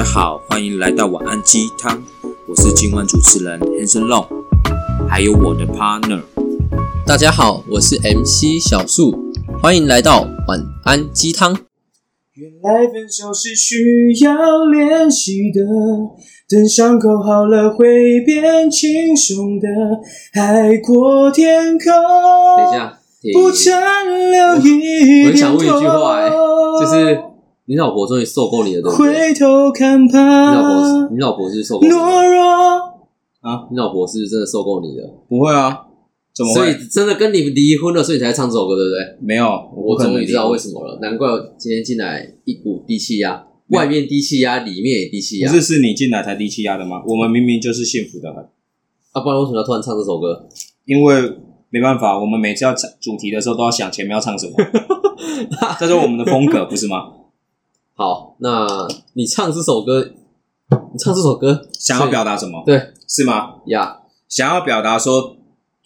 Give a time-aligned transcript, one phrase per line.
[0.00, 2.02] 家好，欢迎来到晚安鸡汤，
[2.48, 4.26] 我是今晚主持人 Hanson Long，
[5.06, 6.22] 还有我的 partner。
[7.06, 9.14] 大家好，我是 MC 小树，
[9.62, 11.52] 欢迎来到晚安鸡汤。
[12.32, 15.60] 原来分手是需要练习的，
[16.48, 19.68] 等伤口好了会变轻松的，
[20.32, 21.92] 海阔天空。
[22.56, 26.30] 等一下，停不曾留一点我很想问一句话、哎，
[26.80, 27.20] 就是
[27.70, 29.28] 你老婆终于受够你了，对不对？
[29.28, 31.96] 回头看你老婆是，，你老婆是受够你了？
[31.96, 33.68] 懦弱。
[33.70, 35.08] 你老婆是不是真的受够你了？
[35.28, 35.86] 不会啊，
[36.34, 36.78] 怎么所以会？
[36.90, 38.98] 真的跟你离婚了，所以你才唱这首歌，对不对？
[39.24, 39.46] 没有，
[39.76, 45.54] 我可能终于知道为什么了，难怪我今天进来一股低气压，外面低气压，里面也低气压不。
[45.54, 47.00] 是是你进来才低气压的吗？
[47.06, 48.42] 我们明明就是幸福的很，
[49.12, 50.48] 啊，不然为什么要突然唱这首歌？
[50.86, 51.36] 因为
[51.70, 54.54] 没办法，我们每次要唱主题的时候都要想前面要唱什么，
[55.78, 57.12] 这是我们的风格，不是吗？
[58.00, 60.14] 好，那你唱这首歌，
[60.70, 62.62] 你唱这首歌想要表达什么？
[62.64, 63.56] 对是吗？
[63.66, 65.36] 呀，想要表达说，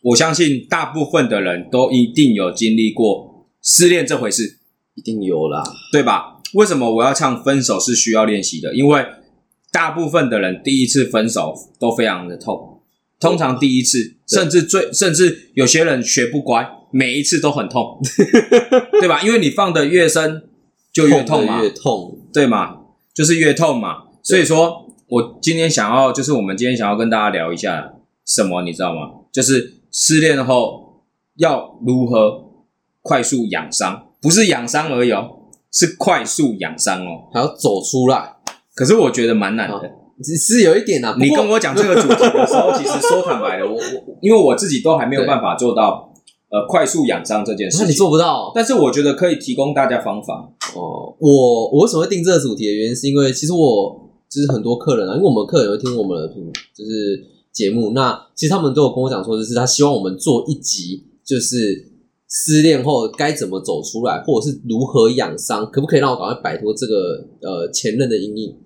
[0.00, 4.60] 我相信大部分的人都一定有经历过失恋这回事，
[4.94, 5.64] 一定有啦。
[5.90, 6.36] 对吧？
[6.52, 8.72] 为什么我要唱分手是需要练习的？
[8.76, 9.04] 因为
[9.72, 12.80] 大部分的人第一次分手都非常的痛，
[13.18, 17.98] 通常第一次，甚至最甚至有些人学不乖，每一次都很痛，
[19.00, 19.20] 对吧？
[19.22, 20.44] 因为你放的越深
[20.94, 22.16] 就越痛嘛得，越痛。
[22.32, 22.76] 对嘛，
[23.12, 24.04] 就是越痛嘛。
[24.22, 27.92] 所以说我今天想要，就是我们今天想要跟大家聊一下
[28.24, 29.10] 什么，你知道吗？
[29.32, 31.02] 就是失恋后
[31.36, 32.44] 要如何
[33.02, 35.28] 快速养伤，不是养伤而已哦，
[35.70, 37.28] 是快速养伤哦。
[37.32, 38.36] 还要走出来，
[38.74, 39.90] 可是我觉得蛮难的。
[40.22, 41.16] 只是有一点啊。
[41.18, 46.12] 你跟我讲这个主题的时候，其实说坦白的，我我因为我自己都还没有办法做到
[46.50, 50.50] 呃快速养伤这件事那你，做不到但是我觉得可以提供大家方法。
[50.74, 51.14] 哦。
[51.18, 61.86] 我我为什么会定这个主题的原因，是因为其实我就是很多客人啊，因为我们客人会听我们的频就是节目，那其实他们都有跟我讲说，就是他希望我们做一集，就是
[62.28, 68.56] 失恋后该怎么走出来，或者是如何养伤，可不可以让我赶快摆脱这个呃前任的阴影？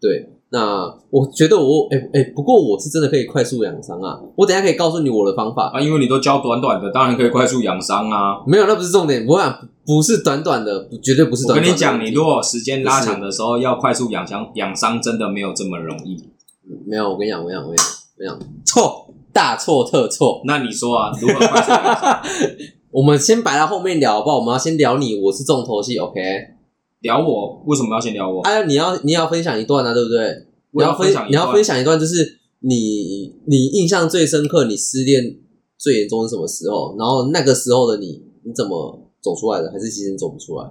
[0.00, 0.30] 对。
[0.50, 4.16] 那我觉得我哎哎、不过我是真的可以快速养伤啊！
[4.36, 8.36] 我等一下可以告诉你我的方法，啊，因为你都教短短的，当然可以快速养伤啊。
[8.46, 9.26] 没有，那不是重点。
[9.26, 11.66] 我想不是短短的，不绝对不是我短短的。
[11.66, 16.16] 跟你讲，你如果时间拉长的时候，要快速养伤养伤，真的没有这么容易。
[16.86, 17.86] 没有，我跟你讲，我跟你讲，我跟你讲，
[18.16, 20.42] 我跟你讲，错，大错特错。
[20.44, 22.22] 那你说啊，如何快速养伤？
[22.92, 24.38] 我们先摆到后面聊，好不好？
[24.38, 26.20] 我们要先聊你，我是重头戏，OK？
[27.00, 28.40] 聊我为什么要先聊我？
[28.42, 30.46] 哎、你要你要分享一段啊，对不对？
[30.72, 35.36] 你我要要分分享一段你要分享一段，就是你你印象最深刻，你失恋
[35.78, 36.96] 最严重是什么时候？
[36.98, 39.70] 然后那个时候的你，你怎么走出来的？
[39.70, 40.68] 还是其实你走不出来？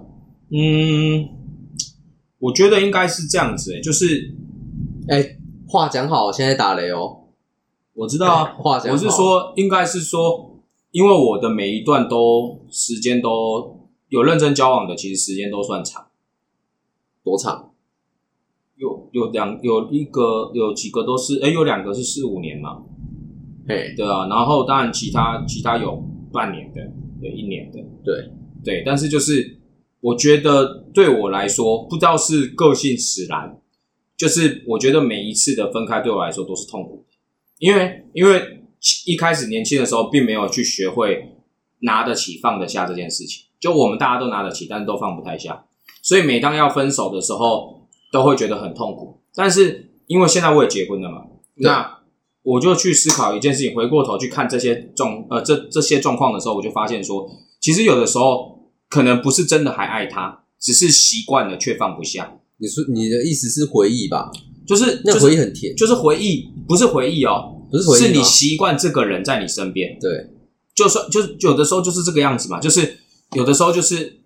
[0.50, 1.28] 嗯，
[2.38, 4.34] 我觉得应该是这样子、欸，就是
[5.08, 5.36] 哎、
[5.68, 7.22] 话讲好，现在打雷哦。
[7.94, 10.60] 我知道啊，话讲，我是说，应该是说，
[10.90, 16.05] 因为我的每一段都时间都有认真交往的，其实时间都算长，
[17.26, 17.72] 多长？
[18.76, 22.84] 有有两有一个有几个都是，哎、有两个是四五年嘛，
[23.66, 26.00] 嘿，对啊，然后当然其他其他有
[26.32, 26.80] 半年的，
[27.20, 28.30] 有一年的，对。
[28.64, 29.58] 对，但是就是
[30.00, 33.56] 我觉得对我来说，不知道是个性使然，
[34.16, 37.16] 就是我觉得每一次的分开对我来说都是痛苦的，
[37.58, 38.64] 因为因为
[39.06, 41.36] 一开始年轻的时候并没有去学会
[41.80, 45.65] 拿得起放得下这件事情，就我们大家都拿得起，但是都放不太下，
[46.06, 49.20] 所以每当要分手的时候，都会觉得很痛苦。
[49.34, 51.22] 但是因为现在我也结婚了嘛，
[51.56, 51.98] 那
[52.44, 57.28] 我就去思考一件事情，回过头去看这些状呃这这些状况的时候，我就发现说，
[57.60, 64.30] 其实有的时候可能不是真的还爱他，只是习惯了却放不下，你说你的意思是回忆吧？
[64.64, 70.30] 就是那回忆很甜，就是回忆，不是回忆哦，不是回忆是你习惯这个人在你身边，对，
[70.72, 72.98] 就算就是有的时候就是这个样子嘛，就是
[73.32, 74.20] 有的时候就是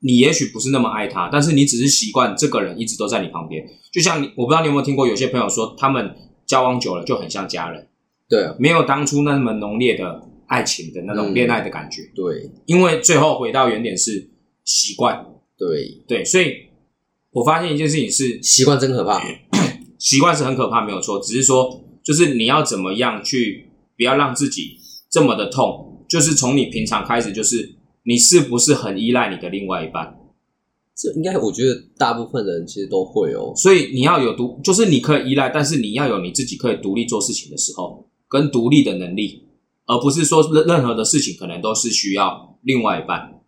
[0.00, 3.66] 你也许不是那么爱他，但是你只是习惯这个人一直都在你旁边。
[3.92, 6.14] 就像你，我不知道你有没有听过，有些朋友说他们
[6.46, 7.88] 交往久了就很像家人，
[8.28, 11.34] 对啊，没有当初那么浓烈的爱情的那种嗯。
[11.34, 12.50] 恋爱的感觉，对。
[12.66, 14.30] 因为最后回到原点是
[14.64, 15.24] 习惯。
[15.58, 16.52] 对，对，所以
[17.30, 19.22] 我发现一件事情是习惯真可怕。
[19.98, 24.78] 习惯是很可怕，没有错，只是说就是你要怎么样去不要让自己
[25.10, 27.75] 这么的痛，就是从你平常开始，就是
[28.06, 30.16] 你是不是很依赖你的另外一半，
[30.94, 33.52] 这应该我觉得大部分人其实都会哦。
[33.56, 39.48] 所以你要有独，就是你可以依赖，但是你要有你自己可以独立做事情的时候，跟独立的能力，
[39.86, 43.40] 而不是说任任何的事情可能都是需要另外一半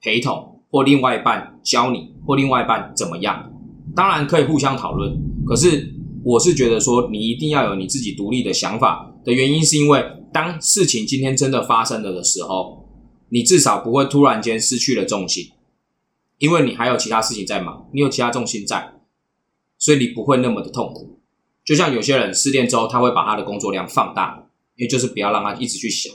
[0.00, 3.52] 陪同，或另外一半教你，或另外一半怎么样，
[3.94, 5.16] 当然可以互相讨论，
[5.46, 5.94] 可是
[6.24, 12.87] 我是觉得说，你一定要有你自己独立的想法的原因，是因为当事情今天真的发生了的时候，
[13.30, 15.50] 你至少不会突然间失去了重心，
[16.38, 18.94] 因为你还有其他事情在忙，你有其他重心在，
[19.78, 21.18] 所以你不会那么的痛苦。
[21.64, 26.12] 就像有些人失恋之后，他会把他的工作量放大，因为就是不要让他一直去想。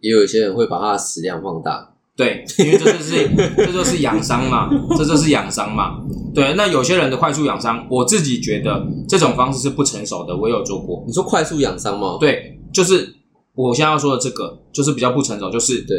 [0.00, 1.94] 也有一些人会把他的食量放大。
[2.14, 6.00] 对，因为这就是 这就是养伤嘛，这就是养伤嘛。
[6.34, 11.04] 对，那有些人的快速养伤，我自己觉得这种方式是不成熟的，我有做过。
[11.06, 12.16] 你说快速养伤吗？
[12.18, 13.14] 对，就是
[13.54, 15.96] 我现在要说的这个，就是比较不成熟，就是对，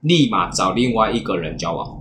[0.00, 1.98] 立马找另外一个人交往，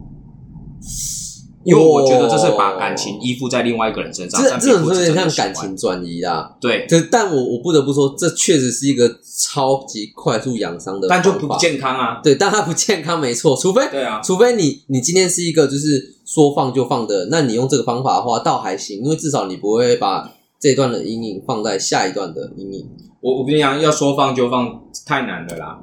[1.66, 6.56] 因为我觉得这是把感情依附在另外一个人身上，这这种有点是像感情转移啦。
[6.62, 12.22] 对，可但我我不得不说，这确实是一个超级快速养伤的，但就不健康啊。
[12.24, 13.56] 对，但它不健康，没错。
[13.58, 22.88] 除非对啊，除非你你今天是一个就是说放就放的，那你用这个方法的话，倒还行，因为至少你不会把这段的阴影放在下一段的阴影。
[23.20, 25.80] 我我跟你讲，要说放就放太难了啦，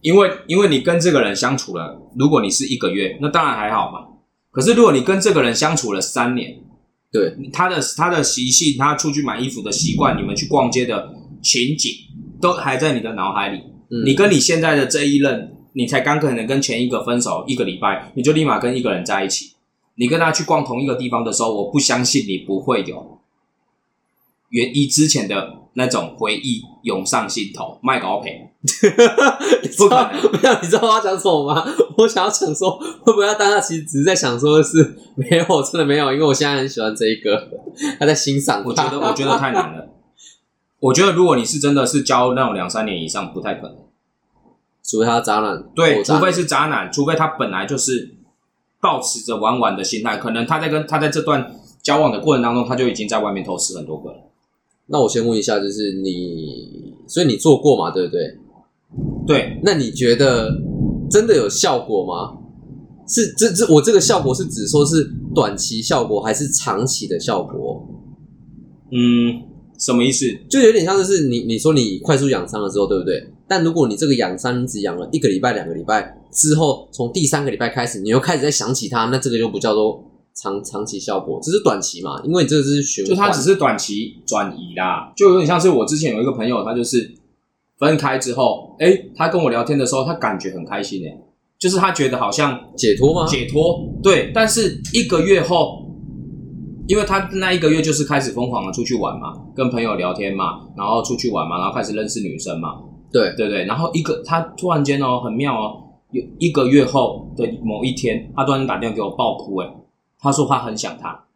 [0.00, 4.06] 因为因为你跟这个人相处了，如果你是一个月，那当然还好嘛。
[4.50, 6.58] 可是如果你跟这个人相处了三年，
[7.12, 11.12] 对，他的他的习性，他出去买衣服的习惯，你们去逛街的
[11.42, 11.92] 情景，
[12.40, 13.58] 都还在你的脑海里。
[13.90, 19.52] 嗯你跟你现在的这一任，你才刚可能跟前一个分手一个礼拜，你就立马跟一个人在一起。
[19.96, 23.18] 你跟他去逛同一个地方的时候，我不相信你不会有
[24.48, 28.48] 原一之前的那种回忆涌上心头，卖高赔。
[29.78, 31.66] 不可能没有，你知道我要讲什么吗？
[31.96, 37.48] 我想要讲说，会不会他当下其实只是在想说的是，没有，真的没有，因为我现在很喜欢这一个，
[37.98, 39.88] 他在欣赏我觉得我觉得太难了。
[40.78, 43.76] 我觉得如果你是真的是交那种两三年以上，不太可能。
[44.82, 48.16] 除非他渣男，对，除非是渣男，除非他本来就是
[48.80, 54.29] 抱持着玩玩的心态，可能他在跟他在这段交往的过程当中，他就已经在外面偷吃很多个了。
[54.90, 58.38] 那我先问一下，就是你，所以你做过嘛，对不对？
[59.26, 60.50] 对，那你觉得
[61.08, 62.36] 真的有效果吗？
[63.06, 67.86] 是这这我这个效果是指说是短期效果还是长期的效果？
[68.92, 69.42] 嗯，
[69.78, 70.26] 什么意思？
[70.48, 73.32] 就有点像就是你你说你快速养伤了之后，对不对？
[73.48, 80.04] 但如果你这个养伤你只养了一个礼拜、两个礼拜之后，从第三个礼拜开始，你又开始在想起它，那这个就不叫做
[80.40, 82.20] 长长期效果，只是短期嘛？
[82.24, 87.14] 因为你这个是循环，就他只是短期转移啦，就有点像是我之前有一个朋友，他就是
[87.78, 91.20] 分开之后，哎，他跟我聊天的时候，他感觉很开心诶，
[91.58, 93.26] 就是他觉得好像解脱吗？
[93.26, 95.84] 解脱，对，但是一个月后，
[96.88, 102.80] 因为他那一个月就是开始疯狂的出去玩嘛，跟朋友聊天嘛，然后出去玩嘛，然后开始认识女生嘛，
[103.12, 103.64] 对，对对？
[103.66, 105.82] 然后一个他突然间哦，很妙哦，
[106.12, 109.70] 有一个月后的某一天，他突然间打电话给我爆哭，诶，
[110.20, 111.26] 他说他很想他，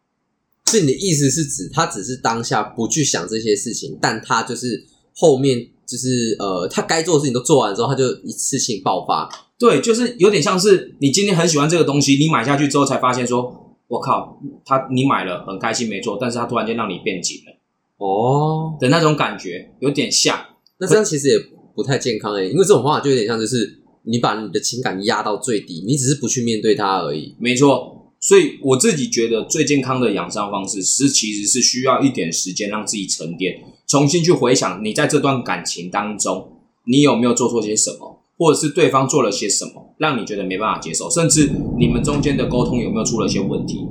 [0.67, 4.85] 是你的意思是指他只是当下不去想这些事情，但他就是
[5.15, 9.29] 后面就是呃，他该做的事情都做完之后，他就一次性爆发。
[9.57, 17.53] 对，就是有点像是你今天很喜欢这个东西，你买下去之后才发现说，我靠，他你买了很开心没错，但是他突然间让你变紧了
[17.97, 20.37] 哦，的那种感觉，有点像。
[20.77, 21.39] 那这样其实也
[21.73, 27.33] 不太健康诶、因为这种方法就有点像就是你把你的情感压到最低，你只是不去面对它而已。
[27.39, 33.53] 没错，所以我自己觉得最健康的养伤方式是，其实是需要一点时间让自己沉淀，
[33.87, 36.49] 重新去回想你在这段感情当中，
[36.85, 43.85] 你有没有做错些什么，或者是对方做了些什么，让你觉得没办法接受，甚至你们中间的沟通有没有出了些问题。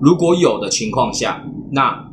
[0.00, 2.08] 如果有的情况下，那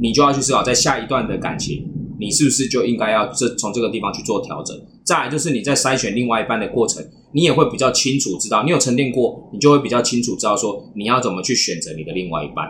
[0.00, 1.84] 你就要去思考，在下一段的感情，
[2.20, 4.80] 你是不是就应该要这从这个地方去做调整？
[5.04, 12.66] 再来就是你在筛选另外一半的过程，你也会比较清楚知道，你有沉淀过，你就会比较清楚知道说你要怎么去选择你的另外一半。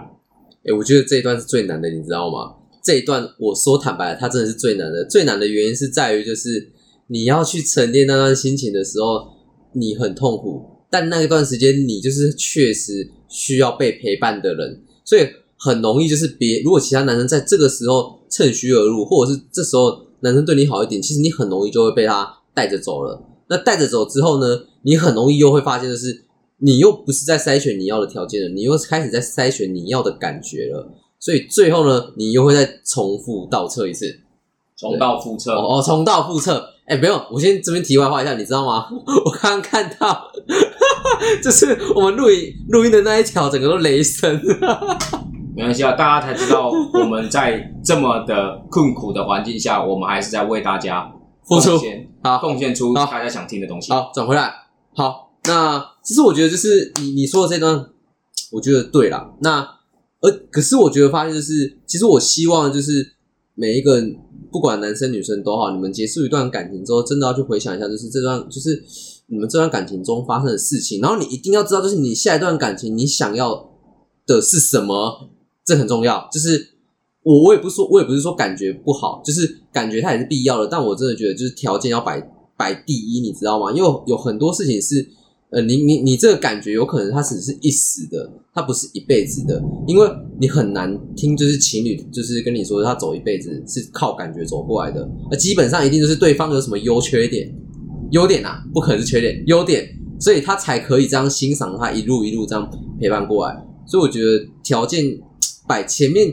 [0.64, 2.54] 诶、我觉得这一段是最难的，你知道吗？
[2.82, 5.04] 这一段我说坦白了，它真的是最难的。
[5.04, 6.70] 最难的原因是在于，就是
[7.06, 9.28] 你要去沉淀那段心情的时候，
[9.72, 23.22] 你很痛苦，但那一段时间你就是确实需要被陪伴的人，所以很容易就是别如果其他男生在这个时候趁虚而入，或者是这时候男生对你好一点，其实你很容易就会被他带着走了。
[23.48, 24.46] 那带着走之后呢，
[24.82, 26.24] 你很容易又会发现，就是
[26.58, 30.88] 你又不是在筛选你要的条件了，你又开始在筛选你要的感觉了。
[31.20, 34.06] 所以最后呢，你又会再重复倒测一次，
[34.76, 36.64] 重蹈覆辙，哦哦，重蹈覆辙。
[36.86, 38.86] 哎，不用，我先这边题外话一下，你知道吗？
[39.26, 40.30] 我刚刚看到，
[41.44, 44.40] 就是我们录音录音的那一条，整个都雷声。
[45.54, 51.12] 没关系啊，大家才知道我们在这么的困苦的环境下，我们还是在为大家
[51.44, 51.76] 付出
[52.22, 53.92] 好贡献出大家想听的东西。
[53.92, 54.52] 好，转回来。
[54.94, 57.90] 好，那其实我觉得就是你你说的这段，
[58.52, 59.32] 我觉得对啦。
[59.40, 59.60] 那
[60.20, 63.14] 而可是我觉得发现就是，其实我希望就是
[63.54, 64.02] 每一个
[64.50, 68.82] 不管男生女生都好，你们结束一段感情之后，真的要去回想一下，就是这段就是
[69.26, 73.70] 你们这段感情中发生的事情，然后你一定要知道，就是你下一段感情你想要
[74.26, 75.30] 的是什么，
[75.64, 76.28] 这很重要。
[76.32, 76.77] 就是
[77.28, 82.18] 我我也不是说，我也不是说感觉不好，就是感觉它也是必要的，但我真的觉得就是条件要摆
[82.56, 83.70] 摆第一，你知道吗？
[83.72, 85.06] 因为有很多事情是。
[85.50, 90.06] 呃，你你你这个感觉有可能它只是一时的，它不是一辈子的，因为
[90.38, 97.50] 你很难听，就是情侣就是跟你说他走一辈子是靠感觉走过来的，那基本上一定就是对方有什么优缺点，
[98.10, 99.88] 优点啊，不可能是缺点，优点，
[100.20, 102.70] 所以他才可以这样欣赏他一路一路这样
[103.00, 103.56] 陪伴过来，
[103.86, 105.18] 所以我觉得条件
[105.66, 106.30] 摆前面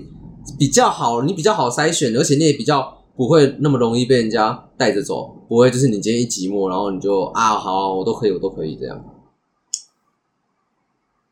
[0.58, 5.36] 比较好，你比较好筛选，而且你也比较不会那么容易被人家带着走。
[5.48, 9.04] 不会，就是你今天一寂寞，然后你就啊，好，我都可以，我都可以这样。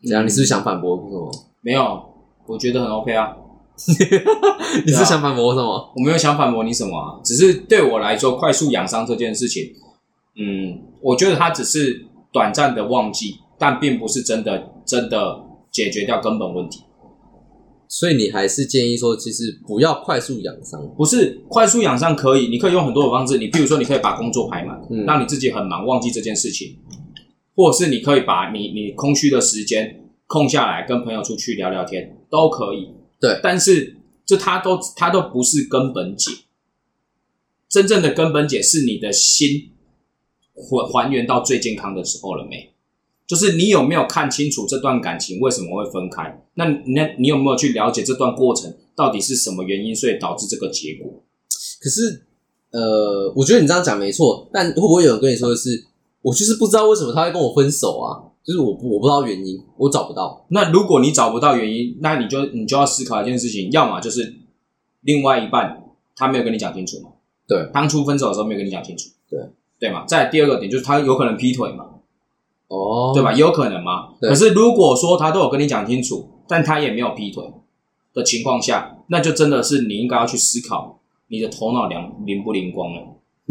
[0.04, 1.32] 这样，你是不是想反驳什么？
[1.62, 2.04] 没有，
[2.46, 3.36] 我觉得很 OK 啊。
[4.86, 5.92] 你是想反驳什么？
[5.96, 9.74] 我没有想反驳你什么啊，只是对我来说，快速养伤这件事情，
[10.36, 16.84] 嗯，我觉得它只是短暂的忘记，但并不是真的真的解决掉根本问题。
[17.96, 20.82] 所以你还是建议说，其实不要快速养伤。
[20.98, 23.38] 不是快速养伤可以，你可以用很多的方式。
[23.38, 26.76] 你比如说，你可以把工作排满，嗯让你自己很忙，忘记这件事情，
[27.56, 32.90] 或者是你可以把你你空虚的时间空下来，跟朋友出去聊聊天，都可以。
[33.22, 33.96] 对但是
[34.26, 36.32] 这它都它都不是根本解，
[37.70, 39.70] 真正的根本解是你的心
[40.56, 42.73] 还还原到最健康的时候了没？
[43.26, 46.44] 就是你有没有看清楚这段感情为什么会分开？
[46.56, 51.24] 那那你有没有去了解这段过程到底是什么原因，所以导致这个结果？
[51.82, 52.26] 可是，
[52.72, 55.86] 呃，我觉得你这样讲没错，但会不会有人跟你说的是，
[56.22, 58.32] 我就是不知道为什么他会跟我分手啊？
[58.44, 60.46] 就是我不我不知道原因，我找不到。
[60.50, 64.36] 那如果你找不到原因，那你就你就要思考一件事情，要么就是
[65.02, 65.82] 另外一半
[66.16, 67.10] 他没有跟你讲清楚嘛，
[67.48, 69.40] 对，当初分手的时候没有跟你讲清楚，对
[69.80, 70.06] 对嘛。
[70.06, 71.86] 再第二个点就是他有可能劈腿嘛，
[72.74, 73.32] 哦，对吧？？
[73.32, 74.10] 也有可能嘛。
[74.20, 77.44] 可是如果说他都有跟你讲清楚，但他也没有劈腿
[78.14, 83.02] 的情况下，那就真的是你应该要去思考你的头脑灵灵不灵光了。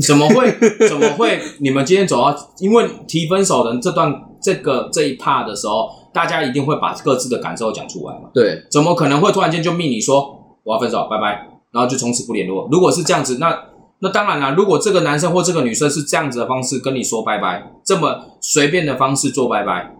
[0.04, 0.50] 怎么会？
[0.88, 1.38] 怎么会？
[1.60, 4.12] 你们今天走到，因为提分手的这段
[4.42, 8.30] 这个这一 part 的时候，大家一定会把各自的感受讲出来嘛。
[8.32, 12.66] 对，怎么可能会突然间就命你说我要分手，拜拜，然后就从此不联络？
[12.72, 13.54] 如果是这样子，那
[14.02, 19.94] 那当然啦，如果这个男生或这个女生是这样子的方式跟你说拜拜，这么随便的方式做拜拜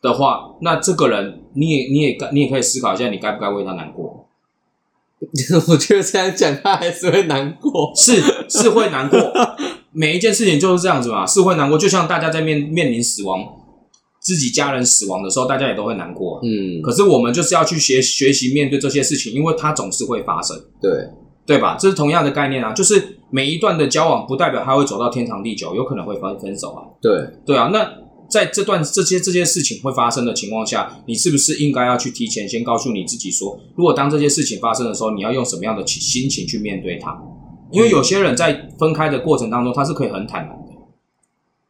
[0.00, 4.26] 的话，那这个人你也你也该你也可以思考一下，你该不该为他难过？
[5.68, 7.92] 我觉得这样讲他还是会难过。
[7.94, 9.18] 是是会难过，
[9.92, 11.78] 每一件事情就是这样子嘛，是会难过。
[11.78, 13.44] 就像大家在面面临死亡，
[14.20, 16.40] 自己家人死亡的时候，大家也都会难过。
[16.42, 20.54] 嗯，可是我们就是要去学学习面对这些事情，因为它总是会发生。
[20.80, 20.90] 对，
[21.46, 21.76] 对吧？
[21.80, 26.82] 这是同样的概念啊，就是每一段的交往不代表他会走到天长地久，有可能会分分手啊。
[27.00, 27.12] 对，
[27.44, 27.88] 对啊，那
[28.28, 37.16] 在这段这些这些事情会发生的情况下，你是不是应该要去提前先告诉你自己说，如果当这些事情发生的时候，你要用什么样的情心情去面对它？
[37.72, 40.72] 因为有些人在分开的过程当中，他是可以很坦然的，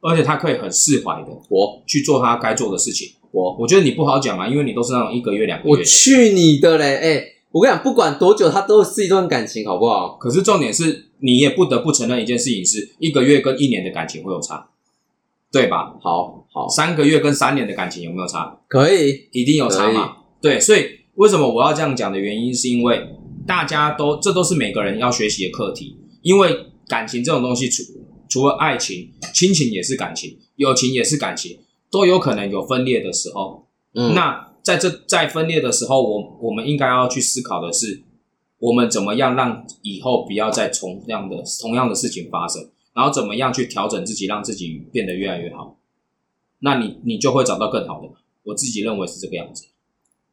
[0.03, 3.09] 而且他可以很释怀的我去做他该做的事情。
[3.33, 5.83] 我我觉得你不好讲啊，因为你都是那种一个月两个月我。
[5.83, 6.97] 去你的嘞！
[6.97, 10.17] 哎、我跟你讲，不管多久，它都是一段感情，好不好？
[10.21, 14.69] 可是重点是，你也不得不承认一件事情是，一个月跟一年的感情会有差，
[15.51, 15.97] 对吧？
[16.01, 18.59] 好好，三个月跟三年的感情有没有差？
[18.69, 20.17] 可以，一定有差嘛？
[20.41, 23.09] 对，所以为什么我要这样讲的原因，是因为
[23.47, 27.83] 大家都这都是每个人要学习的课题，因为感情这种东西，除
[28.29, 31.59] 除了爱情，亲情也是感情，友情也是感情，
[31.91, 33.67] 都有可能有分裂的时候。
[33.95, 38.03] 嗯，那在这在分裂的时候，我我们应该要去思考的是，
[38.59, 45.79] 我们怎么样让以后不要再同样的同样的事情发生，然后怎么样去调整自己，让自己变得越来越好。
[46.61, 48.09] 那你你就会找到更好的。
[48.45, 49.65] 我自己认为是这个样子。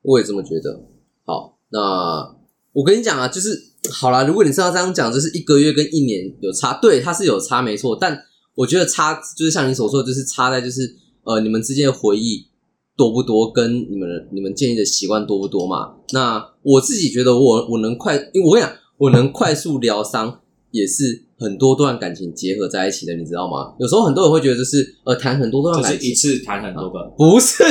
[0.03, 0.86] 我也这么觉得。
[1.25, 2.36] 好，那
[2.72, 7.98] 我跟你讲啊，就是好啦，如果你是要这样讲，就是一个月跟一年有差，对，它是有差，没错。
[8.00, 8.24] 但
[8.56, 12.48] 我觉得差就是像你所说的，就是差在就是呃，你们之间的回忆
[12.95, 15.95] 多不多，跟你们的你们建立的习惯多不多嘛。
[16.13, 20.39] 那我自己觉得我我能快，因为我跟你讲，我能快速疗伤，
[20.71, 23.73] 也是很多段感情结合在一起的，你知道吗？
[23.79, 27.63] 有时候很多人会觉得就是呃，谈很多段感情是一次谈很多个， 不是，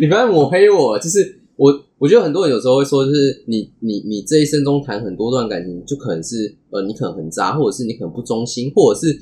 [0.00, 9.16] 你不要抹黑我，就是我，我觉得很多人有时候会说，就是你你你这一生中谈很多段感情，就可能是呃你可能很渣，或者是你可能不忠心，或者是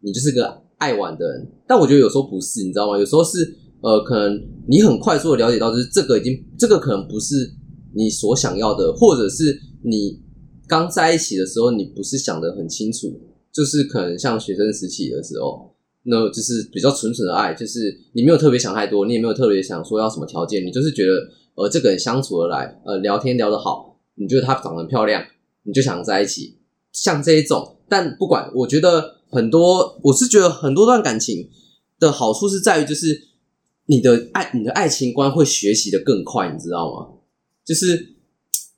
[0.00, 1.46] 你就是个爱玩的人。
[1.66, 2.98] 但我觉得有时候不是，你知道吗？
[2.98, 7.52] 有时候是呃可能你很快速的了解到，就是这个已经这个可能不是
[7.94, 10.20] 你所想要的，或者是你
[10.68, 13.20] 刚在一起的时候，你不是想的很清楚，
[13.52, 21.12] 就是可能像学生时期的时候，那就是比较纯纯的爱，就是你没有特别想太多，你也没有特别想说要什么条件，你就是觉得
[21.56, 25.22] 呃这个人相处而来，呃聊天聊得好，你觉得她长得漂亮，
[25.64, 26.58] 你就想在一起，
[26.92, 27.76] 像这一种。
[27.88, 31.50] 但不管，我觉得很多，我是觉得很多段感情
[31.98, 33.20] 的好处是在于，就是
[33.90, 37.08] 你的爱，你的爱情观会学习的更快，你知道吗？
[37.64, 38.14] 就是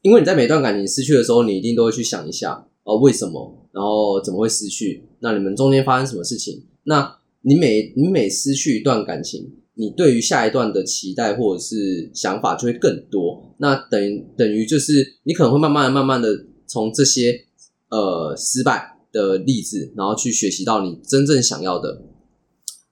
[0.00, 5.04] 因为你在每段感情失去的时候，你一定都会去想一下，哦，为什么，然后怎么会失去？
[5.20, 6.64] 那你们中间发生什么事情？
[6.84, 13.54] 那你每你每失去一段感情，你对于下一段的期待或者是想法就会更多。
[13.58, 17.44] 那等于等于就是你可能会慢慢的、慢慢的从这些
[17.90, 18.88] 呃失败。
[19.12, 22.02] 的例子，然后去学习到你真正想要的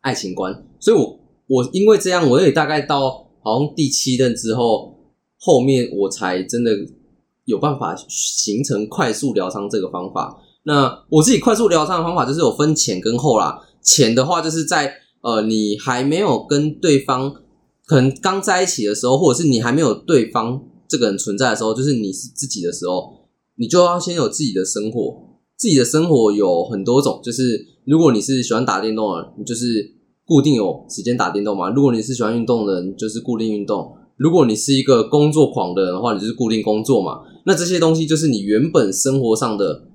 [0.03, 0.53] 爱情观。
[0.79, 1.19] 所以，我
[1.51, 3.11] 我因为这样，我也大概到
[3.43, 4.95] 好像第七任之后，
[5.37, 6.71] 后面我才真的
[7.45, 10.41] 有办法形成快速疗伤这个方法。
[10.63, 13.61] 那我自己快速疗伤的方法就是有分前跟后啦。
[13.83, 17.35] 前的话，就是在呃你还没有跟对方
[17.85, 23.27] 可能刚在一起的时候，或者是你还没有对方这个人存在的时候，就是你是自己的时候，
[23.57, 25.27] 你就要先有自己的生活。
[25.57, 29.95] 自己的生活有很多种，就是如果你是喜欢打电动的，你就是
[30.31, 37.23] 固定有时间打电动嘛；如果你是喜欢运动的人，就是固定运动；如果你是一个工作狂的人的话，你就是固定工作嘛。
[37.47, 39.89] 那这些东西就是你原本生活上的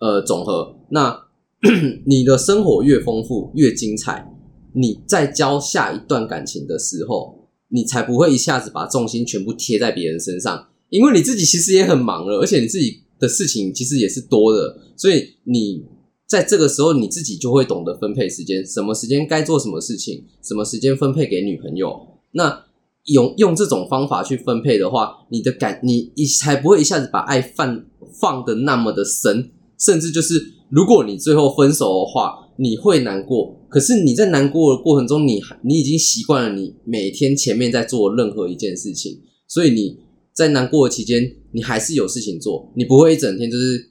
[0.00, 0.76] 呃总和。
[0.88, 1.26] 那
[2.06, 4.32] 你的生活越丰富越精彩，
[4.72, 13.02] 你在交下一段感情的时候，你才不会一下子把重心全部贴在别人身上，因为你自己其实也很忙了，而且你自己。
[13.20, 15.84] 的事情其实也是多的，所以你
[16.30, 21.92] 在这个时候你自己就会懂得分配时间，什么时间该做什么事情，什么时间分配给女朋友。
[22.34, 22.66] 那
[23.06, 27.84] 用用这种方法去分配的话，你的感你一才不会一下子把爱放
[28.20, 30.40] 放的那么的深，甚至就是
[30.70, 33.66] 如果你最后分手的话，你会难过。
[33.68, 39.98] 可是你在难过的过程中，你你已经习惯了你每天前面在做任何一件事情，所以你。
[40.32, 41.20] 在难过的期间，
[41.52, 43.90] 你还是有事情做，你不会一整天就是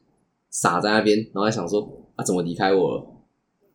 [0.49, 3.15] 傻在那边，然后在想说啊，怎么离开我？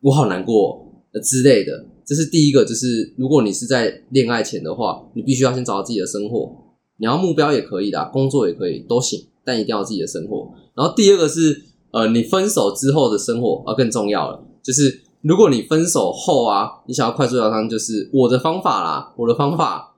[0.01, 1.87] 我好难过之类的。
[2.05, 6.55] 这是第一个，就是如果你是在恋爱前的话，你必须要先找到自己的生活。
[6.97, 10.53] 你要目标也可以的，工作也可以，都行，但一定要自己的生活。
[10.75, 14.45] 然后第二个是，呃，你分手之后的生活啊更重要了。
[14.61, 19.95] 就是如果你分手后啊，你想要快速疗伤，就是我的方法啦，我的方法。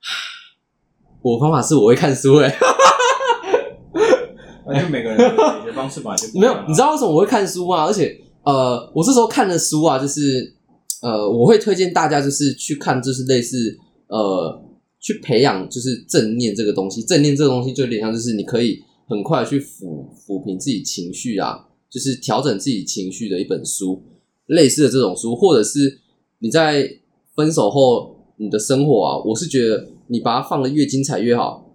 [1.20, 2.48] 我方法是我会看书诶，
[4.66, 6.54] 那就每个人的解决方式吧，就没有。
[6.66, 7.84] 你知道为什么我会看书吗？
[7.84, 10.54] 而且呃，我这时候看的书啊，就是
[11.02, 14.62] 呃，我会推荐大家就是去看，就是类似呃，
[15.00, 17.02] 去培养就是正念这个东西。
[17.02, 24.02] 正念这个东西就有点像，就是你可以很快去抚抚平自己情绪啊，就是调整自己情绪的一本书，
[24.46, 26.00] 类似的这种书，或者是
[26.40, 26.88] 你在
[27.34, 29.88] 分手后你的生活啊，我是觉得。
[30.08, 31.65] 你把它放的越精彩越好，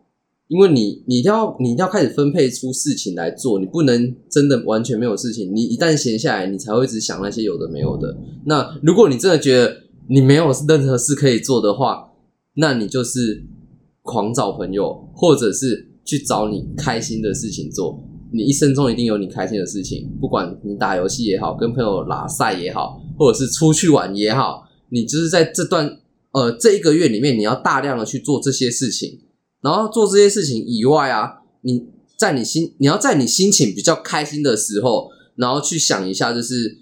[0.52, 5.50] 因为你你一定要你一定要开始分配出事情来做，你不能真的完全没有事情。
[5.56, 8.14] 你一旦闲下来，你才会一直想那些有的没有的。
[8.46, 9.74] 那如果你真的觉得
[10.10, 12.12] 你没有任何事可以做的话，
[12.56, 13.46] 那你就是
[14.02, 18.04] 狂找朋友，或者是去找你开心的事情做。
[18.34, 25.98] 你一生中一定有你开心的事情，不管你打游戏也好，跟朋友拉赛也好，或者是出去玩也好，你就是在这段。
[26.34, 29.20] 呃，这一个月里面，你要大量的去做这些事情，
[29.62, 31.86] 然后做这些事情以外啊，你
[32.18, 36.78] 在你心，你要在你心情比较开心的时候，然后去想一下，就是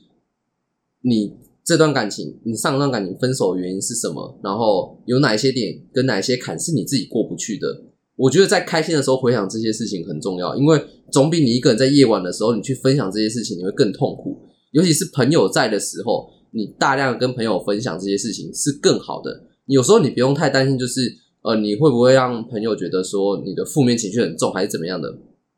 [1.02, 4.40] 你这段感情，你上段感情分手的原因是什么？
[4.44, 7.68] 然后有哪些点跟哪些坎是你自己过不去的？
[8.16, 14.40] 我觉得在开心的时候回想这些事情很重要，因为总比你一个人在夜晚的时候你去分享这些事情，你会更痛苦，
[14.72, 16.40] 尤其是朋友在的时候。
[16.52, 19.44] 你大量跟朋友分享这些事情是更好的。
[19.68, 21.02] 有时候你不用太担心，就是
[21.50, 25.18] 呃，你会不会让朋友觉得说你的负面情绪很重，还是怎么样的？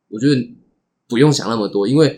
[0.10, 0.56] 我觉得
[1.10, 2.18] 不用想那么多，因为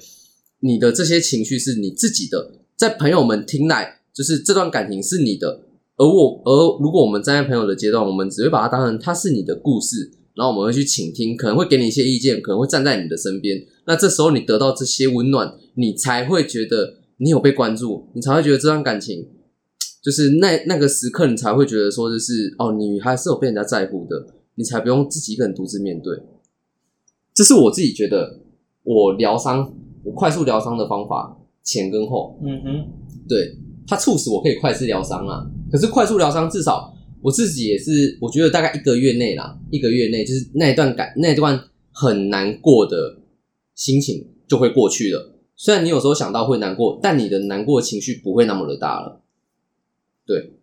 [0.59, 5.61] 你的这些情绪是你自己的，在朋友们听来，就是这段感情是你的。
[5.97, 13.65] 而我，而如果我们站在朋友的阶段，我们只会把它当成它是你的故事，然后我们会去倾听，可能会给你一些意见，可能会站在你的身边。
[13.87, 16.97] 那这时候你得到这些温暖，你才会觉得。
[17.17, 19.29] 你有被关注，你才会觉得这段感情
[20.03, 26.13] 就是那那个时刻，你才会觉得说，就是哦，你还是有被人家在乎的，你才不用自己一个人独自面对。
[27.33, 28.41] 这是我自己觉得
[28.83, 32.37] 我疗伤，我快速疗伤的方法，前跟后。
[32.43, 32.87] 嗯哼，
[33.29, 35.49] 对，它促使我可以快速疗伤啊。
[35.71, 41.57] 可是快速疗伤至少我自己也是，我觉得大概一个月内啦，一个月内就是那一段感那一段
[41.93, 43.21] 很难过的
[43.73, 45.39] 心情就会过去了。
[45.55, 49.22] 虽然你有时候想到会难过，但你的难过情绪不会那么的大了。
[50.25, 50.53] 对，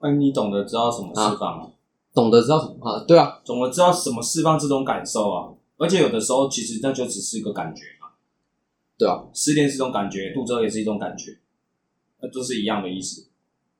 [0.00, 1.70] 那你懂得知道什么释放啊？
[2.14, 3.04] 懂得知道什么啊？
[3.06, 5.52] 对啊，懂得知道什么释放这种感受啊？
[5.76, 8.08] 而且有的时候其实那就只是一个感觉嘛。
[8.96, 11.38] 对啊，失恋是一种感觉，肚子饿也是一种感觉，
[12.20, 13.28] 那都是一样的意思，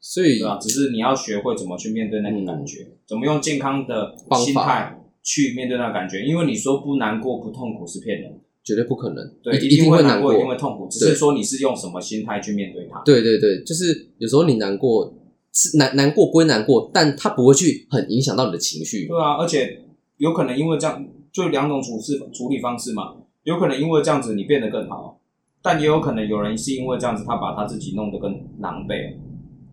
[0.00, 0.58] 所以对啊？
[0.60, 6.24] 只是你要学会怎么去面对那个感觉，怎么用健康的心态去面对那个感觉。
[6.24, 13.02] 因为你说不难过、不痛苦是骗人的，绝对不可能，对，一定会难过，一定会痛苦，只是说你是用什么心态去面对它。
[13.02, 15.12] 对对对，就是有时候你难过
[15.58, 19.08] 是难难过归难过，但它不会去很影响到你的情绪。
[19.08, 19.82] 对啊，而且
[20.18, 25.18] 有可能因为这样，就两种处事处理方式嘛，有可能因为这样子你变得更好，
[25.60, 29.16] 但也有可能有人是因为这样子他把他自己弄得更狼狈。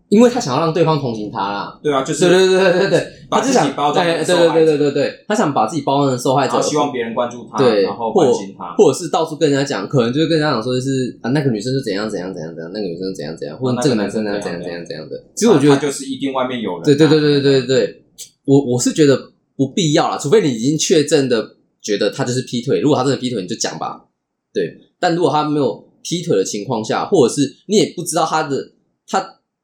[0.09, 1.79] 因为他想要让对方同情他啦。
[1.81, 8.75] 对啊，就是对对对对对对，把自己他就想包装成对对对受害者对对对对，他想把自己包装成受害者，希望别人关注他，对，然后或关心他。
[8.75, 15.23] 或者是到处跟人家讲，可能就是跟人家讲说，就是啊那个女生是怎样怎样怎样怎样，那个女生是怎样怎样，或者这个男生怎样怎样怎样怎样的。
[15.35, 16.83] 其实我觉得就是一定外面有人啊。
[16.85, 18.03] 对对对对对对对，
[18.45, 24.05] 我我是觉得不必要啦，除非你已经确证的觉得他就是劈腿，如果他真的劈腿，你就讲吧。
[24.53, 28.71] 对，但如果他没有劈腿的情况下，或者是你也不知道他的
[29.07, 29.19] 他，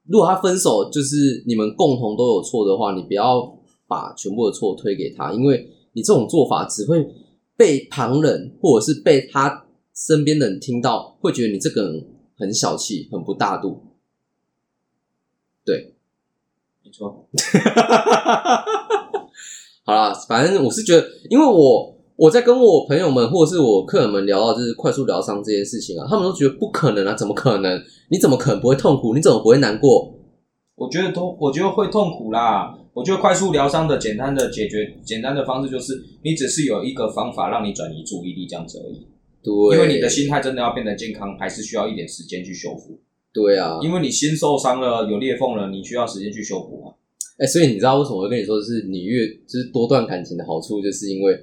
[0.08, 7.08] 如果他分手就是你们共同都有错的话，你不要把全部的错推给他，因为你这种做法只会
[7.56, 13.84] 被旁人或者是被他身边的人听到，会觉得你这个人很小气，很不大度。
[15.64, 15.96] 对，
[16.84, 17.28] 没错。
[19.84, 27.82] 好啦，反正我是觉得，因为我我在跟我朋友们或者是我客人们聊到就是快速疗伤这件事情啊，他们都觉得不可能啊，怎么可能？
[28.12, 29.16] 你怎么可能不会痛苦？
[29.16, 30.14] 你怎么不会难过？
[30.76, 32.78] 我觉得痛，我觉得会痛苦啦。
[32.94, 39.08] 我觉得快速疗伤的简单的解决简单的方式就是，你只是有一个方法让你转移注意力这样子而已。
[39.42, 43.00] 对，因为你的心态真的要变得健康，还是需要一点时间去修复。
[43.34, 46.94] 对啊，因为你心受伤了，有裂缝了，你需要时间去修补啊。
[47.40, 51.34] 哎、所以你知道为什么我会跟你说，就是你越就是多段感情的好处，就是因为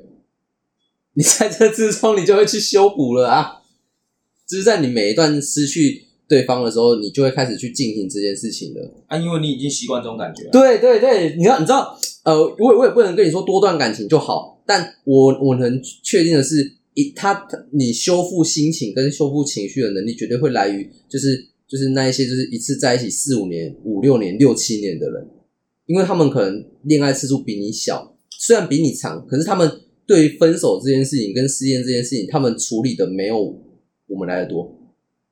[1.19, 3.55] 你在这之中，你就会去修补了啊。
[4.49, 8.95] 就是在你每一段失去对方的时候，你就会开始去进行这件事情了。
[9.09, 10.51] 啊，因为你已经习惯这种感觉了。
[10.53, 25.29] 对对对，你知道你知道，呃，我也我也不能跟你说多段感情就好，但我我能确定的是，一他他你修复心情跟修复情绪的能力，绝对会来于就是就是那一些就是一次在一起四五年、五六年、六七年的人，
[25.87, 29.69] 因为他们可能恋爱次数比你小，虽然比你长，可是他们
[30.09, 33.39] 对于分手这件事情跟失恋这件事情，他们处理的没有
[34.07, 34.75] 我们来的多。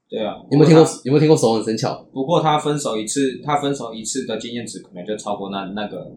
[0.09, 0.87] 对啊，有没有听过？
[1.05, 2.07] 有没有听过手很生巧？
[2.13, 6.13] 不过他分手一次，他分手一次的经验值可能就超过那那个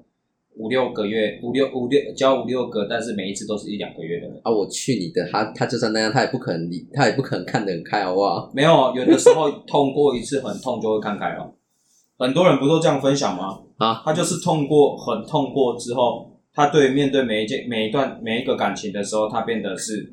[0.58, 4.28] 五六个月，五六五六交五六个，但是每一次都是一两个月的。
[4.44, 5.28] 啊，我去你的！
[5.32, 8.52] 他他就算那样，他也不可能理，他也不可能看得很开，好不好？
[8.54, 11.56] 没有，有的时候痛过一次很痛就会看开了。
[12.18, 13.62] 很多人不都这样分享吗？
[13.78, 20.12] 啊，他就是痛过很痛过之后，他对面对每一件每一段每一个感情的时候，他变得是，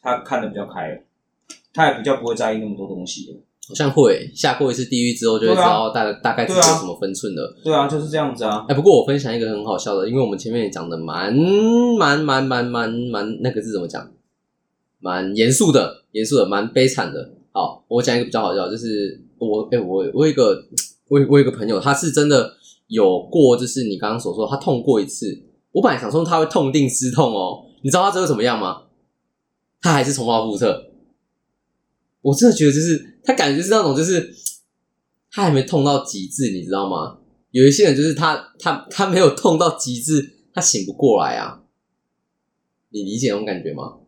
[0.00, 1.00] 他看的比较开了，
[1.72, 3.40] 他也比较不会在意那么多东西了。
[3.68, 7.56] 好像会下过一次地狱之后，就会知道大大概自己对啊有什么分寸了。
[7.64, 8.64] 对啊，就是这样子啊。
[8.68, 11.34] 哎、不过我分享一个很好笑的，因为我们前面也讲的蛮
[11.98, 14.08] 蛮蛮蛮蛮蛮那个字怎么讲？
[15.00, 17.32] 蛮严肃的，严肃的，蛮悲惨的。
[17.50, 20.66] 好，我讲一个比较好笑，就是我哎、我我有一个
[21.08, 22.52] 我有我有一个朋友，他是真的
[22.86, 25.42] 有过，就是你刚刚所说，他痛过一次。
[25.74, 28.84] 我本来想说他会痛定思痛哦，你知道他最后怎么样吗？
[29.80, 30.92] 他还是重蹈覆辙。
[32.22, 34.34] 我真的觉得就是他感觉就是那种就是
[35.30, 37.18] 他还没痛到极致，你知道吗？
[37.50, 41.62] 有一些人就是他他他没有痛到极致，他醒不过来啊。
[42.90, 43.98] 你理解那种感觉吗？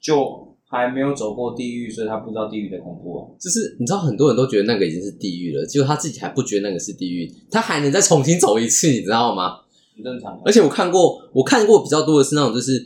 [0.00, 3.28] 就还没有走过地狱，所以他不知道地狱的恐怖啊。
[3.38, 9.60] 就是你知道很多人都觉得那个已经是地狱了，结果他自己还不觉得那个是地狱，他还能再重新走一次，你知道吗？
[10.00, 10.40] 很正常。
[10.44, 12.84] 而且我看过，我看过比较多的是那种，就是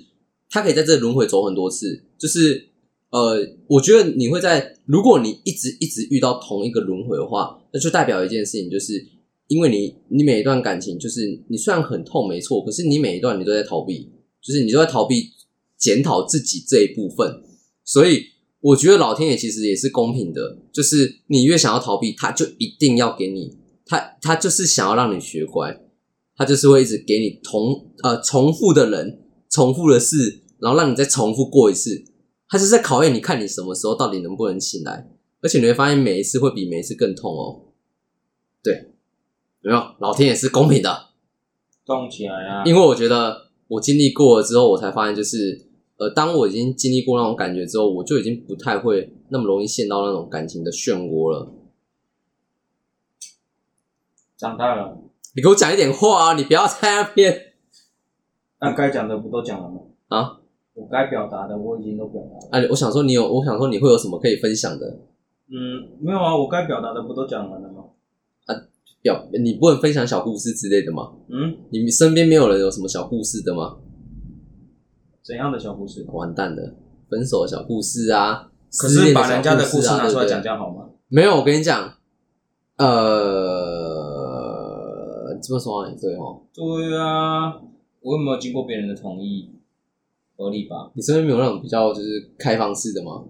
[0.51, 2.71] 他可以在这轮回走很多次，就是
[3.11, 9.05] 呃，我觉得你会在，如果你一直一直遇到同一个轮回的话，那就代表一件事情，就是
[9.47, 14.11] 因为你你每一段感情，就是你虽然很痛没错，可是你每一段你都在逃避，
[14.43, 15.31] 就是你都在逃避
[15.79, 17.43] 检讨自己这一部分，
[17.85, 18.23] 所以
[18.61, 25.84] 我觉得老天爷其实也是公平的，就是你越想要逃避，他就一定要给你，他他就是想要让你学乖。
[26.37, 32.05] 他就是会一直给你同呃重复的人、重复的事，然后让你再重复过一次。
[32.49, 35.11] 他就是在考验你，看你什么时候到底能不能醒来。
[35.41, 37.63] 而且你会发现每一次会比每一次更痛哦。
[38.63, 38.93] 对，
[39.63, 39.83] 有没有？
[39.99, 41.09] 老天也是公平的，
[41.85, 42.65] 动起来啊！
[42.65, 45.69] 因为我觉得我经历过了之后，我才发现就是。
[45.97, 51.53] 呃，当我已经经历过那种感觉之后，我就已经不太会那么容易陷到那种感情的漩涡了。
[54.37, 54.99] 长大了，
[55.37, 56.35] 你给我讲一点话啊！
[56.35, 57.53] 你不要在那边
[58.61, 59.81] 那该讲的不都讲了吗？
[60.09, 60.39] 啊！
[60.75, 62.65] 我该表达的我已经都表达了。
[62.65, 62.69] 啊！
[62.71, 64.87] 我想说你有，我想说你会有什么可以分享的？
[65.49, 67.85] 嗯，没有啊，我该表达的不都讲完了吗？
[68.47, 68.55] 啊
[69.03, 71.13] 表你不能分享小故事之类的吗？
[71.29, 73.77] 嗯，你身边没有人有什么小故事的吗？
[75.23, 76.05] 怎样的小故事？
[76.13, 76.75] 完蛋了，
[77.11, 78.51] 分手的小故事啊！
[78.77, 80.87] 可失恋的是把人家的故事啊拿出来讲对不对讲好吗？
[81.09, 81.95] 没有，我跟你讲，
[82.79, 83.64] 呃，
[85.47, 86.41] 这么说好像也对哦。
[86.55, 87.61] 对啊，
[88.01, 89.51] 我有没有经过别人的同意？
[90.37, 90.91] 合理吧？
[90.95, 93.25] 你身边没有那种比较就是开放式的吗？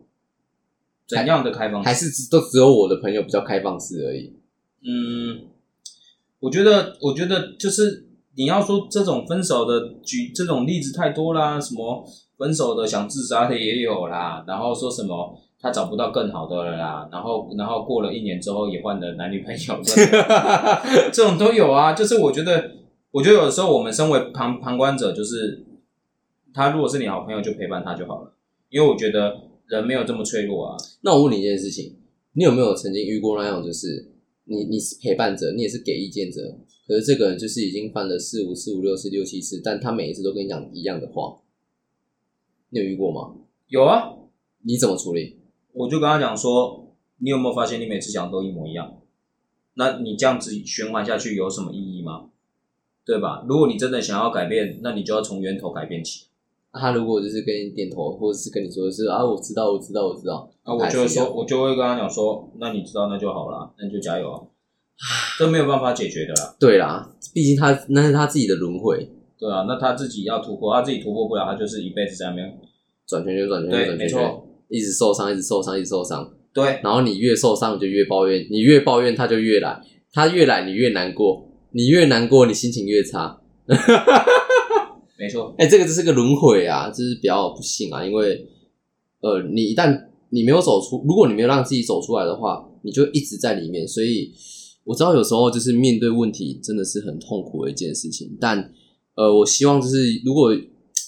[1.07, 1.87] 怎样的开放式？
[1.87, 4.33] 还是只都只有我的朋友比较开放式而已？
[4.87, 5.43] 嗯，
[6.41, 12.03] 我觉得，我觉得就是你要说这种分手的举这种例子太多啦，什么
[12.39, 19.81] 分手的想自杀的也有啦，然后说什么他找不到更好的了啦，然后然后过了一年之后也换了男女朋友，
[21.11, 21.95] 这种 都有啊。
[21.95, 22.73] 就是我觉得，
[23.11, 25.65] 我觉得有时候我们身为旁旁观者，就是
[26.53, 28.35] 他如果是你好朋友，就陪伴他就好了，
[28.69, 30.77] 因为我觉得人没有这么脆弱啊。
[31.01, 31.97] 那我问你一件事情，
[32.35, 34.13] 你有没有曾经遇过那样，就是
[34.45, 41.39] 你你是陪伴者，你也是给意见者，可是这个人就是已经犯了四五四五六次六七次，但他每一次都跟你讲一样的话，
[42.69, 43.35] 你有遇过吗？
[43.69, 44.13] 有啊，
[44.61, 45.39] 你怎么处理？
[45.75, 48.95] 我就跟他讲说，你有没有发现你每次讲都一模一样？
[49.75, 52.27] 那你这样子循环下去有什么意义吗？
[53.05, 53.45] 对吧？
[53.49, 56.27] 如果你真的想要改变，那你就要从源头改变起。
[56.73, 64.41] 他如果就是跟你点头，或者是跟你说的是啊，我知道，我知道，我知道，啊，我就会说，我就会跟他讲说，那你知道那就好了，那你就加油啊，
[65.39, 66.57] 这没有办法解决的啦。
[66.59, 69.09] 对啦，毕竟他那是他自己的轮回，
[69.39, 72.59] 对啊，那他自己要突破，他自己突破不了，他就是一辈子在那边。
[73.07, 74.44] 转圈圈，转圈圈，转圈圈，没错，
[74.75, 76.29] 一直受伤，一直受伤，一直受伤。
[76.53, 79.81] 对，然后你越受伤，你就越抱怨，你越抱怨他就越来，
[80.13, 83.41] 他越来你越难过，你越难过你心情越差。
[85.17, 88.47] 没错，哎、这个就是个轮回啊，就是比较不幸啊，因为
[89.21, 93.87] 呃，你一旦你没有走出，如果你没有让自己走出来的话，你就一直在里面。
[93.87, 94.33] 所以
[94.85, 98.73] 我知道有时候就是面对问题真的是很痛苦的一件事情，但
[99.15, 100.53] 呃，我希望就是如果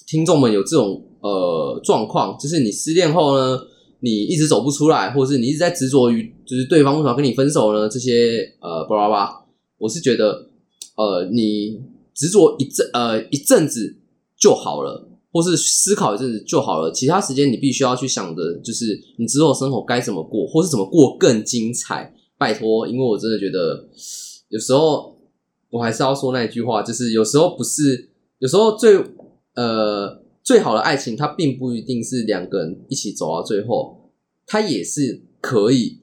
[0.06, 3.58] 听众们有这种呃状况，就是你失恋后呢，
[4.00, 7.88] 你一直走不出来，或者是你一直在执着于就是对方为什么要跟你分手呢？
[7.88, 9.44] 这些呃巴拉巴，
[9.78, 10.48] 我是觉得
[10.96, 11.80] 呃你
[12.14, 13.96] 执着一阵呃一阵子
[14.38, 16.92] 就好了，或是思考一阵子就好了。
[16.92, 22.12] 其他时间你必须要去想的就是你之后生活该怎么过，或是怎么过更精彩。
[22.38, 23.88] 拜托，因为我真的觉得
[24.50, 25.16] 有时候
[25.70, 28.10] 我还是要说那句话，就是有时候不是，
[28.40, 29.02] 有时候最
[29.54, 34.12] 呃最好的爱情，它并不一定是两个人一起走到最后，
[34.46, 35.98] 它也是可以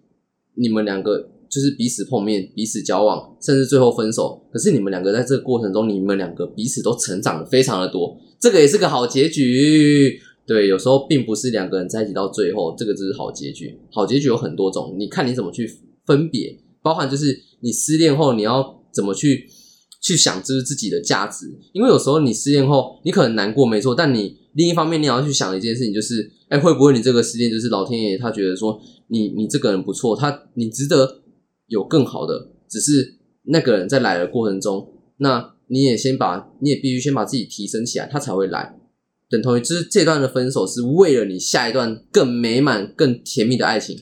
[0.55, 4.45] 你们两个就是彼此碰面、彼此交往，甚至最后分手。
[4.51, 10.19] 可是你们两个在这个过程中，你们两个彼此都成长的非常的多，这个也是个好结局。
[10.45, 13.79] 对，有时候并不是两个人在一起到最后，这个就是好结局。
[13.89, 15.65] 好结局有很多种，你看你怎么去
[16.05, 19.47] 分别，包含就是你失恋后你要怎么去
[20.03, 21.47] 去想，就是自己的价值。
[21.71, 31.23] 因为有时候你失恋后，你可能难过没错，但你另一方面你要去想一件事情，就是哎，会不会你这个失恋就是老天爷他觉得说你你这个人不错，他你值得
[31.67, 38.77] 有更好的，只是那个人在来的过程中，那你也先把你也必须先把自己提升起来，他才会来。
[39.29, 43.97] 等同于就是这段的分手是为了你下一段更美满、更甜蜜的爱情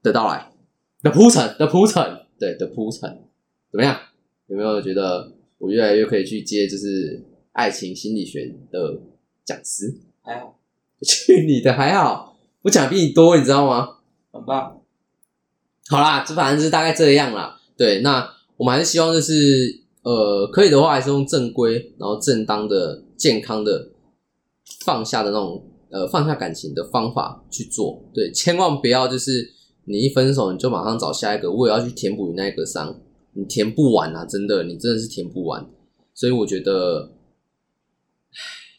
[0.00, 0.52] 的到来
[1.02, 2.04] 的铺陈的铺陈，
[2.38, 3.00] 对的铺陈，
[3.72, 3.98] 怎么样？
[4.48, 9.00] 有没有觉得我越来越可以去接就是爱情心理学的
[9.44, 9.94] 讲师？
[10.22, 10.58] 还好，
[11.02, 13.98] 去你的，还好，我讲的比你多，你知道吗？
[14.32, 14.82] 很棒。
[15.88, 17.58] 好啦，这反正就是大概这样啦。
[17.76, 23.90] 对，那我们还是希望就是呃，可以的话还是用正规，然后正当的、健康的
[24.84, 28.02] 放下的那种呃放下感情的方法去做。
[28.12, 29.50] 对，千万不要就是
[29.84, 33.00] 你一分手你就马上找下一个，我也要去填补你那个伤，
[33.38, 35.64] 你填不完啊，真的，你真的是填不完。
[36.12, 37.12] 所以我觉得，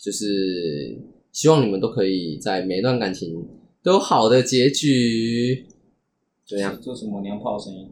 [0.03, 0.99] 就是
[1.31, 3.47] 希望你们都可以在每一段感情
[3.81, 5.65] 都有好的结局。
[6.45, 6.77] 怎么样？
[6.81, 7.89] 这什么娘炮声音？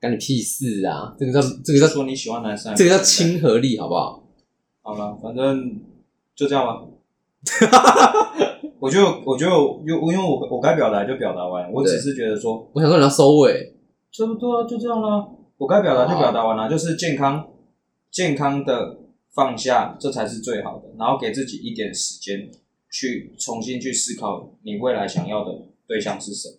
[0.00, 1.14] 干你屁事啊！
[1.16, 4.28] 这个叫这个叫说你喜欢男生，这个叫亲和力，好不好？
[4.82, 5.78] 好了，反正
[6.34, 6.82] 就这样吧。
[8.80, 13.76] 我就我就因因为我我该表达就表达完，我只是觉得说我想说你要收尾，
[14.10, 15.28] 差不多啊，就这样啦。
[15.62, 17.48] 我该表达就表达完了，就是健康
[18.10, 18.98] 健康的
[19.30, 20.88] 放下，这才是最好的。
[20.98, 22.50] 然后给自己一点时间
[22.90, 26.56] 去重新去思考你未来想要的对象是什么，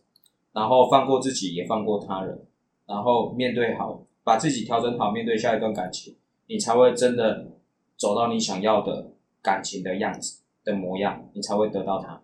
[0.54, 2.46] 然后放过自己，也放过他人，
[2.88, 6.16] 然后面对好，把自己调整好，面对下一段感情，
[6.48, 7.52] 你才会真的
[7.98, 9.12] 走到你想要的
[9.42, 12.24] 感情的样子的模样，你才会得到它。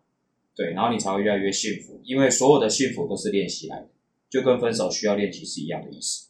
[0.56, 3.89] 对，然后你才会越来越幸福，因为所有的幸福都是练习来的，
[4.30, 6.29] 就跟分手需要练习是一样的意思。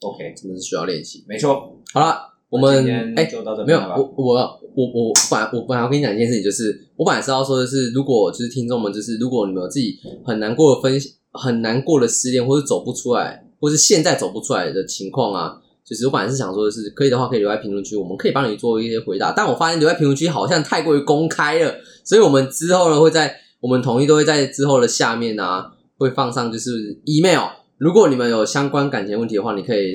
[0.00, 1.24] OK，真的是需要练习。
[1.28, 2.16] 没错，好了，
[2.48, 3.96] 我们哎、就到这没有边了吧？
[3.96, 4.34] 我我
[4.74, 10.98] 我我本来我本来要跟你讲一件事情，就是我本来是要说的是，如果就是听众们，就是如果你们有自己很难过的分
[11.32, 19.32] 很难过的失恋，或是走不出来，或是现在走不出来的情况啊，就是我本来是想说的是，可以的话可以留在评论区，我们可以帮你做一些回答。
[19.32, 27.42] 但我发现留在评论区好像太过于公开了，所以我们之后呢会在我们统一都会在之后的下面啊会放上就是 email，
[27.78, 29.92] 如果你们有相关感情问题的话，你可以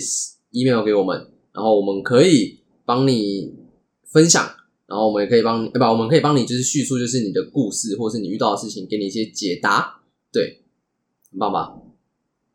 [0.51, 3.53] email 给我们，然后我们可以帮你
[4.09, 4.43] 分享，
[4.87, 9.99] 然后我们也可以帮你，呃不，我们可以帮你就是叙述就是你的故事，或者是你遇到的事情，给你一些解答，
[10.31, 10.61] 对，
[11.31, 11.73] 很棒吧？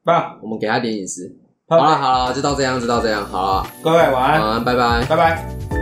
[0.02, 1.36] 棒，我们给他点隐私。
[1.66, 5.04] 好好了好了，就到这样，就到这样，好了，各位晚安，晚安，拜拜。
[5.04, 5.77] 拜拜。